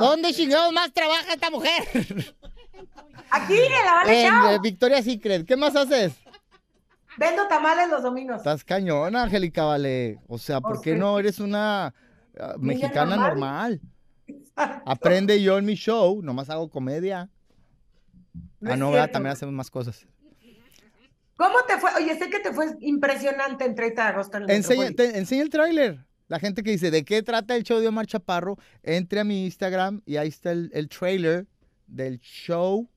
[0.01, 1.83] ¿Dónde chingados más trabaja esta mujer?
[3.31, 5.47] aquí en la Vale En eh, Victoria's Secret.
[5.47, 6.12] ¿Qué más haces?
[7.16, 8.38] Vendo tamales los domingos.
[8.38, 10.18] Estás cañona, Angélica, vale.
[10.27, 11.94] O sea, ¿por qué no eres una
[12.38, 13.81] ah, mexicana normal.
[14.57, 14.83] normal?
[14.87, 17.31] Aprende yo en mi show, nomás hago comedia.
[18.61, 19.11] No ah, no, ¿verdad?
[19.11, 20.07] también hacemos más cosas.
[21.37, 21.90] ¿Cómo te fue?
[21.97, 25.42] Oye, sé que te fue impresionante en 30 de agosto en el Enseña, te- enseña
[25.42, 26.05] el tráiler.
[26.29, 28.57] La gente que dice, ¿de qué trata el show de Omar Chaparro?
[28.83, 31.47] Entre a mi Instagram y ahí está el, el trailer
[31.87, 32.88] del show.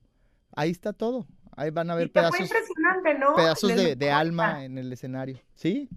[0.54, 1.26] Ahí está todo.
[1.56, 3.34] Ahí van a ver pedazos, impresionante, ¿no?
[3.34, 5.40] pedazos En el de, alma en el escenario.
[5.54, 5.88] ¿Sí?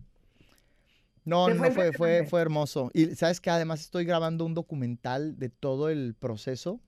[1.24, 2.90] No, no, fue fue, fue, hermoso.
[2.94, 6.82] Y sabes que además estoy grabando un documental de todo el proceso.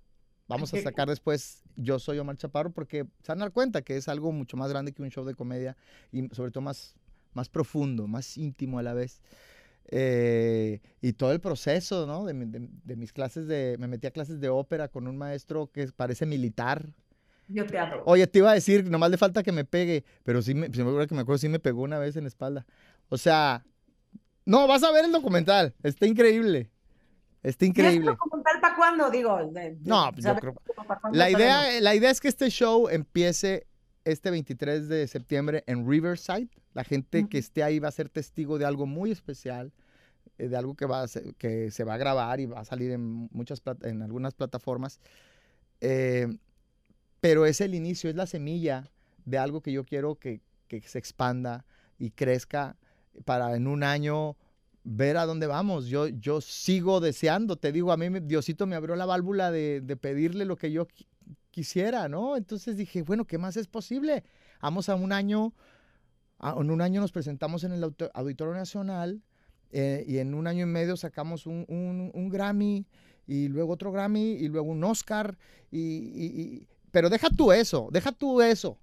[0.47, 3.95] Vamos a sacar después Yo Soy Omar Chaparro porque se van a dar cuenta que
[3.95, 5.77] es algo mucho más grande que un show de comedia
[6.11, 6.95] y sobre todo más,
[7.33, 9.21] más profundo, más íntimo a la vez.
[9.89, 12.25] Eh, y todo el proceso, ¿no?
[12.25, 13.75] De, mi- de- de mis clases de...
[13.79, 16.89] Me metí a clases de ópera con un maestro que parece militar.
[17.49, 18.03] Yo te adoro.
[18.05, 20.83] Oye, te iba a decir, nomás le falta que me pegue, pero sí, me, se
[20.83, 22.65] me acuerdo que me acuerdo, sí me pegó una vez en la espalda.
[23.09, 23.65] O sea,
[24.45, 26.71] no, vas a ver el documental, está increíble,
[27.43, 28.11] está ¿Y increíble.
[28.11, 29.09] esto documental para cuándo?
[29.11, 30.55] Digo, de- No, pues yo ¿sabes creo-?
[31.11, 33.67] La idea, la idea es que este show empiece
[34.05, 36.49] este 23 de septiembre en Riverside.
[36.73, 39.71] La gente que esté ahí va a ser testigo de algo muy especial,
[40.37, 42.65] eh, de algo que, va a ser- que se va a grabar y va a
[42.65, 44.99] salir en, muchas, en algunas plataformas.
[45.81, 46.27] Eh,
[47.19, 48.91] pero es el inicio, es la semilla
[49.25, 51.65] de algo que yo quiero que, que se expanda
[51.97, 52.75] y crezca
[53.25, 54.35] para en un año
[54.83, 55.85] ver a dónde vamos.
[55.85, 59.95] Yo, yo sigo deseando, te digo, a mí Diosito me abrió la válvula de, de
[59.95, 61.05] pedirle lo que yo qui-
[61.51, 62.35] quisiera, ¿no?
[62.35, 64.23] Entonces dije, bueno, ¿qué más es posible?
[64.61, 65.53] Vamos a un año,
[66.49, 69.21] a- en un año nos presentamos en el Auditorio Nacional
[69.71, 72.85] eh, y en un año y medio sacamos un, Grammy
[73.25, 75.37] y luego otro Grammy y luego un Oscar
[75.71, 78.77] y- pero deja tú eso, deja tú eso.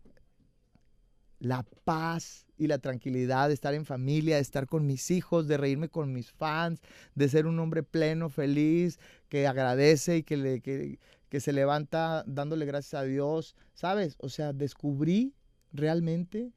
[1.39, 5.57] La paz y la tranquilidad de estar en familia, de estar con mis hijos, de
[5.57, 6.81] reírme con mis fans,
[7.15, 12.25] de ser un hombre pleno, feliz, que agradece y que, le, que, que se levanta
[12.27, 14.17] dándole gracias a Dios, ¿sabes?
[14.19, 15.33] O sea, descubrí
[15.73, 16.53] realmente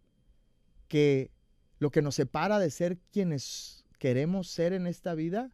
[0.94, 1.32] que
[1.80, 5.50] lo que nos separa de ser quienes queremos ser en esta vida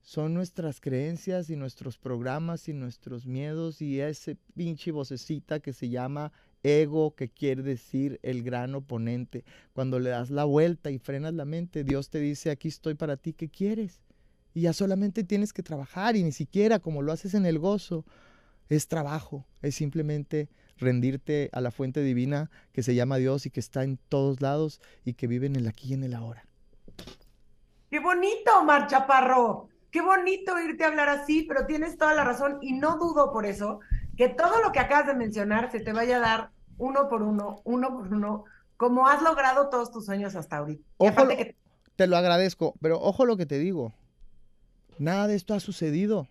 [0.00, 5.88] son nuestras creencias y nuestros programas y nuestros miedos y ese pinche vocecita que se
[5.88, 6.30] llama
[6.62, 9.44] ego, que quiere decir el gran oponente.
[9.72, 13.16] Cuando le das la vuelta y frenas la mente, Dios te dice, aquí estoy para
[13.16, 14.02] ti, ¿qué quieres?
[14.54, 18.04] Y ya solamente tienes que trabajar y ni siquiera como lo haces en el gozo,
[18.68, 20.48] es trabajo, es simplemente
[20.80, 24.80] rendirte a la fuente divina que se llama Dios y que está en todos lados
[25.04, 26.44] y que vive en el aquí y en el ahora.
[27.90, 29.68] Qué bonito, Omar Chaparro.
[29.90, 33.44] Qué bonito irte a hablar así, pero tienes toda la razón y no dudo por
[33.46, 33.80] eso
[34.16, 37.60] que todo lo que acabas de mencionar se te vaya a dar uno por uno,
[37.64, 38.44] uno por uno,
[38.76, 40.82] como has logrado todos tus sueños hasta ahorita.
[40.98, 41.56] Ojo, aparte lo- que
[41.96, 43.92] Te lo agradezco, pero ojo lo que te digo.
[44.98, 46.28] Nada de esto ha sucedido.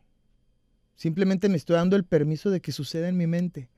[0.96, 3.70] Simplemente me estoy dando el permiso de que suceda en mi mente.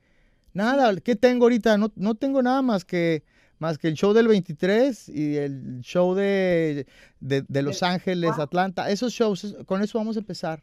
[0.54, 1.78] Nada, ¿qué tengo ahorita?
[1.78, 3.24] No, no tengo nada más que,
[3.58, 6.86] más que el show del 23 y el show de,
[7.20, 8.38] de, de Los Ángeles.
[8.38, 8.90] Atlanta.
[8.90, 10.62] Esos shows, con eso vamos a empezar.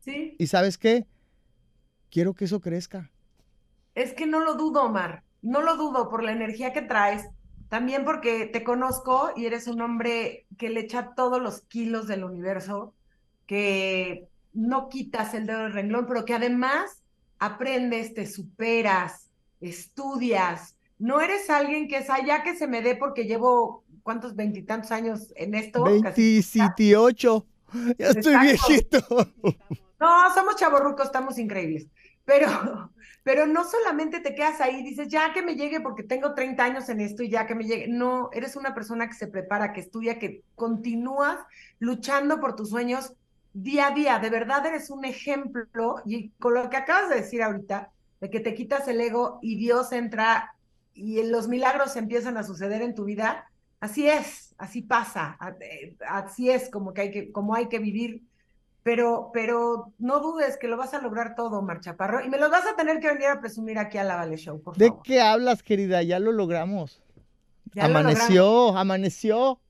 [0.00, 1.06] sí, ¿Y sabes qué?
[2.10, 3.10] Quiero que eso crezca.
[3.94, 5.24] es que no lo dudo, Omar.
[5.42, 7.24] No lo dudo por la energía que traes.
[7.68, 12.24] También porque te conozco y eres un hombre que le echa todos los kilos del
[12.24, 12.94] universo,
[13.46, 17.02] que no quitas el dedo del renglón, pero que además
[17.38, 20.76] aprendes, te superas, estudias.
[20.98, 25.32] No eres alguien que es allá que se me dé porque llevo, ¿cuántos veintitantos años
[25.36, 25.84] en esto?
[26.02, 27.46] Casi- 28.
[27.98, 28.98] Ya estoy viejito.
[30.00, 31.88] No, somos chavorrucos, estamos increíbles.
[32.24, 32.46] Pero,
[33.24, 36.88] pero no solamente te quedas ahí, dices, ya que me llegue porque tengo 30 años
[36.88, 37.88] en esto y ya que me llegue.
[37.88, 41.38] No, eres una persona que se prepara, que estudia, que continúas
[41.80, 43.14] luchando por tus sueños
[43.62, 44.18] día a día.
[44.18, 47.90] De verdad eres un ejemplo y con lo que acabas de decir ahorita,
[48.20, 50.54] de que te quitas el ego y Dios entra
[50.94, 53.48] y los milagros empiezan a suceder en tu vida,
[53.80, 58.22] así es, así pasa, eh, así es como que hay que, como hay que vivir
[58.88, 62.66] pero, pero no dudes que lo vas a lograr todo, Marchaparro, y me lo vas
[62.66, 65.02] a tener que venir a presumir aquí a la Vale Show, por ¿De favor.
[65.02, 66.02] qué hablas, querida?
[66.02, 67.02] Ya lo logramos.
[67.74, 68.80] Ya lo amaneció, logramos.
[68.80, 69.60] amaneció.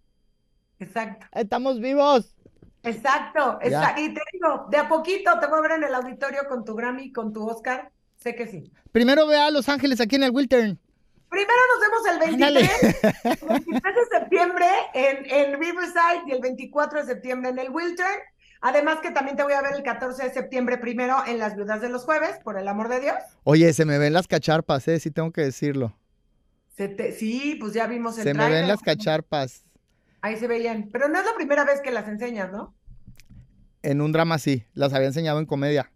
[0.79, 2.37] Exacto, Estamos vivos.
[2.89, 4.01] Exacto, exacto.
[4.01, 6.75] Y te digo, de a poquito te voy a ver en el auditorio con tu
[6.75, 8.73] Grammy, con tu Oscar, sé que sí.
[8.93, 10.79] Primero ve a Los Ángeles aquí en el Wiltern.
[11.29, 12.71] Primero nos vemos el Ándale.
[12.83, 17.71] 23, el 23 de septiembre en, en Riverside y el 24 de septiembre en el
[17.71, 18.21] Wiltern.
[18.61, 21.81] Además que también te voy a ver el 14 de septiembre primero en Las Viudas
[21.81, 23.15] de los Jueves, por el amor de Dios.
[23.45, 25.95] Oye, se me ven las cacharpas, eh, sí tengo que decirlo.
[26.77, 29.65] Se te- sí, pues ya vimos el Se me ven las cacharpas.
[30.23, 30.89] Ahí se veían.
[30.93, 32.75] Pero no es la primera vez que las enseñas, ¿no?
[33.83, 35.91] En un drama sí, las había enseñado en comedia.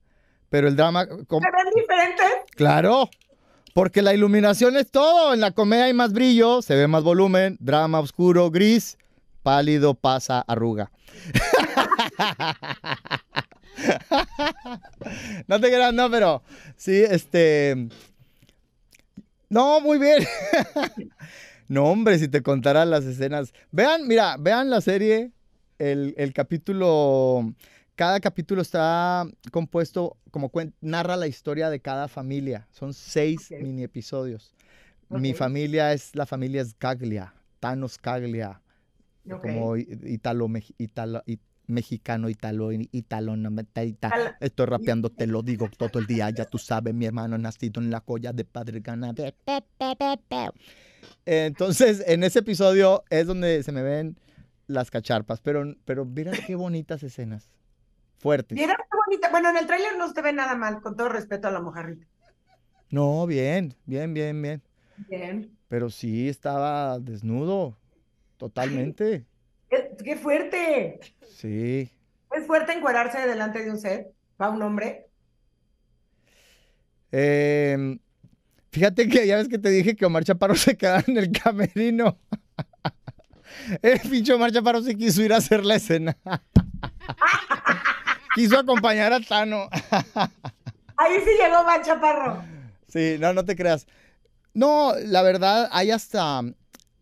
[0.49, 2.27] Pero el drama, Se ven diferentes.
[2.55, 3.09] claro,
[3.75, 5.35] porque la iluminación es todo.
[5.35, 8.99] En la comedia hay más brillo, se ve más volumen, drama oscuro, gris,
[9.43, 10.91] pálido, pasa, arruga.
[15.47, 16.43] no te creas, no, pero
[16.77, 17.89] sí, este...
[19.49, 20.27] No, muy bien.
[21.69, 23.53] no, hombre, si te contara las escenas.
[23.71, 25.31] Vean, mira, vean la serie,
[25.83, 27.53] el, el capítulo,
[27.97, 32.69] cada capítulo está compuesto, como narra la historia de cada familia.
[32.71, 34.55] Son seis mini episodios.
[35.09, 38.61] Mi familia es la familia Scaglia, Thanos Scaglia,
[39.31, 39.43] Ok.
[39.43, 41.23] como i- italo, italo-
[41.67, 43.51] mexicano, italo, italo, no
[44.41, 47.91] Estoy rapeando, te lo digo todo el día, ya tú sabes, mi hermano nacido en
[47.91, 49.33] la colla de padre ganadero.
[51.25, 54.17] Entonces, en ese episodio es donde se me ven
[54.73, 57.51] las cacharpas, pero, pero mira qué bonitas escenas.
[58.19, 58.57] Fuertes.
[58.57, 59.31] Mira qué bonita.
[59.31, 62.07] Bueno, en el tráiler no se ve nada mal, con todo respeto a la mojarrita.
[62.91, 64.63] No, bien, bien, bien, bien.
[65.09, 65.59] Bien.
[65.69, 67.77] Pero sí estaba desnudo,
[68.37, 69.25] totalmente.
[69.71, 71.01] Eh, ¡Qué fuerte!
[71.27, 71.91] Sí.
[72.31, 74.13] Es fuerte encuerarse delante de un set.
[74.41, 75.09] Va un hombre.
[77.11, 77.99] Em,
[78.71, 82.19] fíjate que ya ves que te dije que Omar Chaparro se quedaba en el camerino.
[83.83, 86.17] El pinche Omar Chaparro sí quiso ir a hacer la escena.
[88.35, 89.69] Quiso acompañar a Tano.
[90.97, 92.43] Ahí sí llegó Van Chaparro.
[92.89, 93.87] Sí, no, no te creas.
[94.55, 96.41] No, la verdad, hay hasta,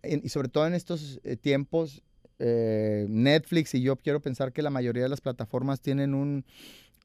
[0.02, 2.02] y sobre todo en estos eh, tiempos,
[2.40, 6.44] eh, Netflix y yo quiero pensar que la mayoría de las plataformas tienen un,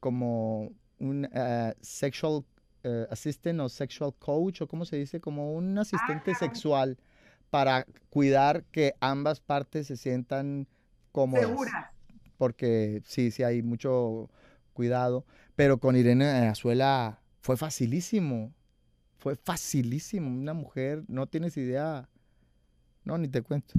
[0.00, 2.44] como un eh, sexual
[2.84, 6.48] eh, assistant o sexual coach, o cómo se dice, como un asistente caray.
[6.48, 6.98] sexual
[7.56, 10.68] para cuidar que ambas partes se sientan
[11.10, 11.90] cómodas Segura.
[12.36, 14.28] porque sí, sí hay mucho
[14.74, 15.24] cuidado.
[15.54, 18.52] Pero con Irene Azuela fue facilísimo.
[19.16, 20.28] Fue facilísimo.
[20.28, 22.10] Una mujer, no tienes idea.
[23.04, 23.72] No, ni te cuento.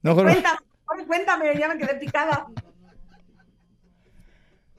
[0.00, 0.58] No, Cuéntame,
[1.06, 2.46] cuéntame, ya me quedé picada.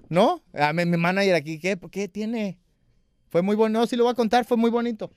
[0.10, 2.58] no, a mi, mi manager aquí, ¿qué, ¿qué tiene?
[3.30, 5.12] Fue muy bonito, no, sí lo voy a contar, fue muy bonito.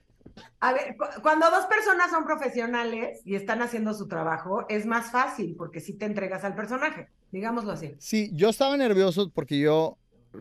[0.60, 5.10] A ver, cu- cuando dos personas son profesionales y están haciendo su trabajo, es más
[5.10, 7.94] fácil porque sí te entregas al personaje, digámoslo así.
[7.98, 9.96] Sí, yo estaba nervioso porque yo,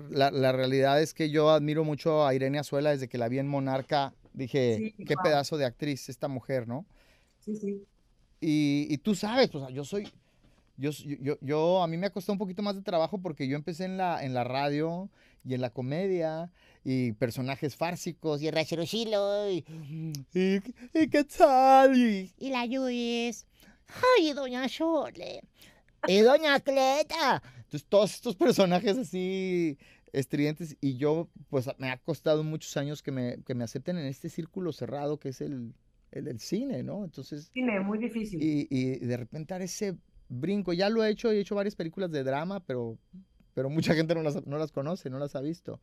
[0.10, 3.40] la, la realidad es que yo admiro mucho a Irene Azuela desde que la vi
[3.40, 4.14] en Monarca.
[4.34, 5.24] Dije, Sí, qué guau.
[5.24, 6.86] pedazo de actriz esta mujer, ¿no?
[7.40, 7.84] Sí, sí.
[8.40, 10.12] Y, y tú sabes, pues yo soy,
[10.78, 13.56] yo, yo- yo- a mí me ha costado un poquito más de trabajo porque yo
[13.56, 15.10] empecé en la, en la radio
[15.48, 16.52] y en la comedia
[16.84, 19.66] y personajes fársicos y, el y,
[20.34, 20.62] y,
[20.94, 23.46] y qué tal y, y la Yuyis.
[24.18, 25.42] Ay, doña Chole.
[26.08, 27.42] Y doña Cleta.
[27.58, 29.78] entonces todos estos personajes así
[30.14, 34.06] estridentes y yo pues me ha costado muchos años que me, que me acepten en
[34.06, 35.74] este círculo cerrado que es el,
[36.12, 37.04] el, el cine, ¿no?
[37.04, 38.42] Entonces Cine, muy difícil.
[38.42, 39.98] y, y de repente dar ese
[40.30, 40.74] brinco.
[40.74, 42.98] Ya lo he hecho, he hecho varias películas de drama, pero,
[43.58, 45.80] pero mucha gente no las, no las conoce, no las ha visto.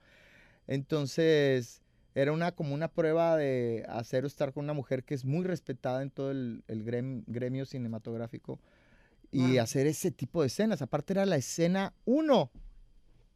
[0.68, 1.82] Entonces,
[2.14, 5.44] era una, como una prueba de hacer o estar con una mujer que es muy
[5.44, 8.60] respetada en todo el, el grem- gremio cinematográfico
[9.32, 10.82] y hacer ese tipo de escenas.
[10.82, 12.52] Aparte era la escena uno.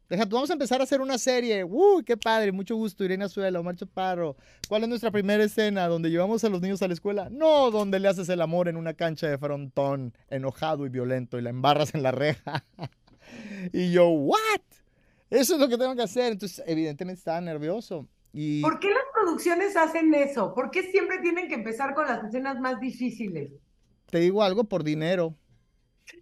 [0.09, 1.65] Deja, tú, vamos a empezar a hacer una serie.
[1.65, 2.53] ¡Uy, qué padre!
[2.53, 4.37] Mucho gusto, Irene Azuela, Omar Chaparro.
[4.69, 5.85] ¿Cuál es nuestra primera escena?
[5.87, 7.27] ¿Donde llevamos a los niños a la escuela?
[7.29, 11.41] No, donde le haces el amor en una cancha de frontón, enojado y violento, y
[11.41, 12.63] la embarras en la reja.
[13.73, 14.37] y yo, ¿what?
[15.29, 16.31] Eso es lo que tengo que hacer.
[16.33, 18.07] Entonces, evidentemente estaba nervioso.
[18.33, 20.53] Y ¿Por qué las producciones hacen eso?
[20.53, 23.51] ¿Por qué siempre tienen que empezar con las escenas más difíciles?
[24.07, 25.35] te digo algo por dinero.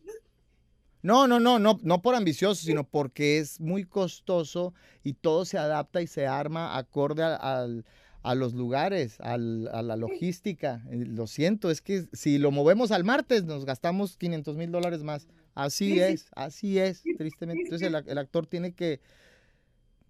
[1.04, 5.58] No, no, no, no, no por ambicioso, sino porque es muy costoso y todo se
[5.58, 7.86] adapta y se arma acorde a, al-
[8.24, 10.82] a los lugares, al- a la logística.
[10.90, 15.04] Eh, Lo siento, es que si lo movemos al martes nos gastamos 500 mil dólares
[15.04, 15.28] más.
[15.58, 16.00] Así Sí, sí.
[16.02, 17.64] es, así es, tristemente.
[17.64, 19.02] Entonces el, actor tiene que...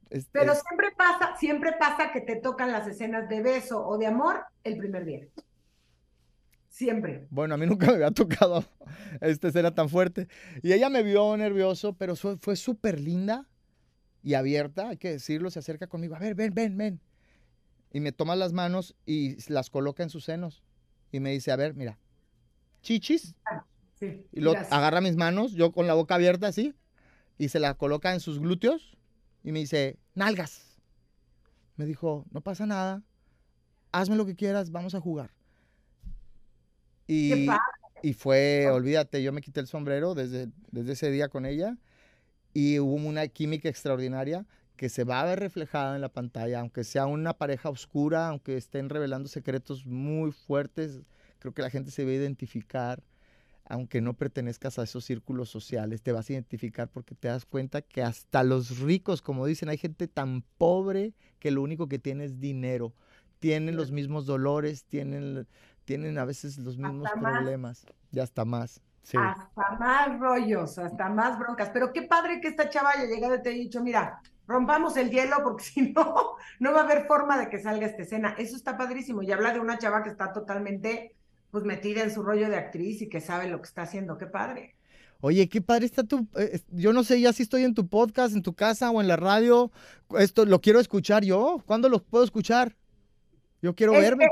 [0.09, 3.97] es- Pero es- siempre pasa, siempre pasa que te tocan las escenas de beso o
[3.97, 5.25] de amor el primer día.
[6.67, 7.27] Siempre.
[7.29, 8.65] Bueno, a mí nunca me había tocado
[9.21, 10.27] esta escena tan fuerte.
[10.61, 13.47] Y ella me vio nervioso, pero fue súper linda
[14.23, 16.15] y abierta, hay que decirlo, se acerca conmigo.
[16.15, 17.01] A ver, ven, ven, ven.
[17.93, 20.61] Y me toma las manos y las coloca en sus senos.
[21.09, 21.97] Y me dice, a ver, mira,
[22.81, 23.33] chichis.
[23.99, 24.25] Sí.
[24.31, 24.73] Y lo gracias.
[24.73, 26.73] agarra mis manos, yo con la boca abierta así,
[27.37, 28.97] y se la coloca en sus glúteos.
[29.43, 30.77] Y me dice, nalgas.
[31.75, 33.03] Me dijo, no pasa nada,
[33.91, 35.31] hazme lo que quieras, vamos a jugar.
[37.07, 37.47] Y,
[38.01, 41.77] y fue, olvídate, yo me quité el sombrero desde, desde ese día con ella
[42.53, 46.83] y hubo una química extraordinaria que se va a ver reflejada en la pantalla, aunque
[46.83, 51.01] sea una pareja oscura, aunque estén revelando secretos muy fuertes,
[51.39, 53.03] creo que la gente se va a identificar,
[53.69, 57.81] aunque no pertenezcas a esos círculos sociales, te vas a identificar porque te das cuenta
[57.81, 62.25] que hasta los ricos, como dicen, hay gente tan pobre que lo único que tiene
[62.25, 62.93] es dinero,
[63.39, 65.47] tienen los mismos dolores, tienen,
[65.85, 67.37] tienen a veces los mismos Hasta más.
[67.37, 68.81] problemas, y hasta más.
[69.03, 69.17] Sí.
[69.17, 71.69] Hasta más rollos, hasta más broncas.
[71.71, 75.09] Pero qué padre que esta chava haya llegado y te haya dicho, mira, rompamos el
[75.11, 78.35] hielo porque si no, no va a haber forma de que salga esta escena.
[78.37, 79.23] Eso está padrísimo.
[79.23, 81.16] Y habla de una chava que está totalmente
[81.51, 84.17] pues metida en su rollo de actriz y que sabe lo que está haciendo.
[84.17, 84.75] Qué padre.
[85.19, 86.27] Oye, qué padre está tu.
[86.35, 89.07] eh, yo no sé ya si estoy en tu podcast, en tu casa o en
[89.07, 89.71] la radio.
[90.19, 91.63] Esto lo quiero escuchar yo.
[91.65, 92.75] ¿Cuándo lo puedo escuchar?
[93.61, 94.25] Yo quiero Este, verme.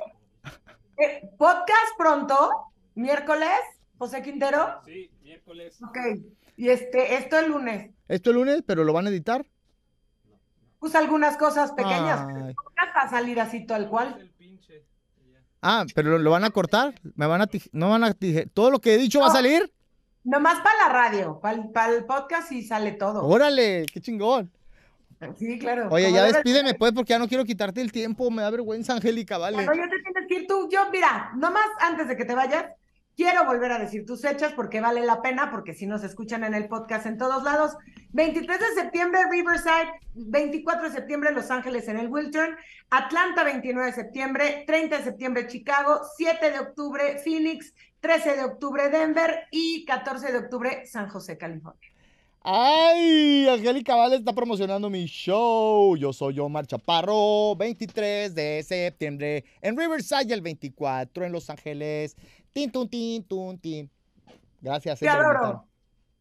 [0.97, 2.49] eh, podcast pronto,
[2.93, 3.49] miércoles,
[3.97, 4.79] José Quintero.
[4.85, 5.81] Sí, miércoles.
[5.81, 5.97] Ok.
[6.57, 7.91] Y este, esto el lunes.
[8.07, 9.45] Esto el lunes, pero lo van a editar.
[10.79, 12.27] Puse algunas cosas pequeñas.
[12.27, 12.49] Ay.
[12.49, 14.17] el podcast va a salir así tal cual.
[14.19, 14.85] El pinche.
[15.25, 15.39] y ya.
[15.65, 16.93] Ah, pero lo, lo van a cortar.
[17.15, 19.35] Me van a no van a tije- todo lo que he dicho va a No.
[19.35, 19.71] salir.
[20.23, 23.25] Nomás para la radio, para el podcast y sale todo.
[23.25, 24.51] Órale, qué chingón.
[25.37, 25.87] Sí, claro.
[25.91, 29.37] Oye, ya despídeme pues porque ya no quiero quitarte el tiempo, me da vergüenza, Angélica,
[29.37, 29.55] vale.
[29.57, 30.67] Bueno, ya te tienes que ir tú.
[30.71, 32.65] Yo, mira, nomás antes de que te vayas,
[33.15, 36.53] quiero volver a decir tus fechas porque vale la pena, porque si nos escuchan en
[36.53, 37.77] el podcast en todos lados.
[38.13, 39.91] 23 de septiembre, Riverside.
[40.13, 42.55] 24 de septiembre, Los Ángeles en el Wiltern.
[42.89, 44.63] Atlanta, 29 de septiembre.
[44.67, 46.01] 30 de septiembre, Chicago.
[46.17, 47.73] 7 de octubre, Phoenix.
[47.99, 49.47] 13 de octubre, Denver.
[49.51, 51.94] Y 14 de octubre, San José, California.
[52.47, 55.97] Ay, Angélica Vale está promocionando mi show.
[55.97, 62.15] Yo soy Omar Chaparro, 23 de septiembre en Riverside el 24 en Los Ángeles.
[62.53, 63.89] Tin, tun, tin, tun, tin.
[64.61, 64.99] Gracias.
[64.99, 65.67] Te eh, adoro.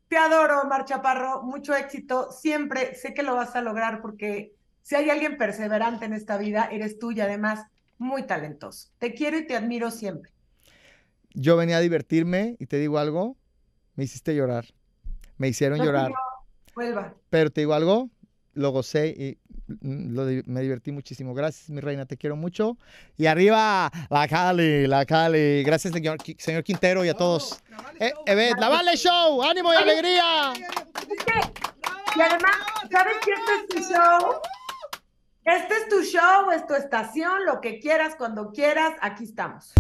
[0.09, 1.43] Te adoro, Omar Chaparro.
[1.43, 2.33] Mucho éxito.
[2.33, 6.71] Siempre sé que lo vas a lograr porque si hay alguien perseverante en esta vida,
[6.73, 7.67] eres tú y además
[7.99, 8.89] muy talentoso.
[8.97, 10.33] Te quiero y te admiro siempre.
[11.35, 13.37] Yo venía a divertirme y te digo algo,
[13.95, 14.65] me hiciste llorar.
[15.37, 16.13] Me hicieron Lo llorar.
[16.75, 17.15] Vuelva.
[17.31, 18.09] Pero te digo algo,
[18.55, 19.39] lo gocé y
[19.81, 21.35] lo me divertí muchísimo.
[21.35, 22.77] Gracias, mi reina, te quiero mucho.
[23.17, 25.63] Y arriba, la Cali, la Cali.
[25.63, 27.61] Gracias, señor, señor Quintero y a todos.
[27.99, 30.53] Eh, Evet, la Vale Show, ánimo y alegría.
[32.17, 32.57] Y además,
[32.91, 34.41] ¿sabes que este es tu show?
[35.45, 39.75] Este es tu show, es tu estación, lo que quieras, cuando quieras, aquí estamos.